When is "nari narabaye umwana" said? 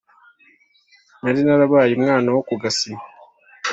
1.21-2.27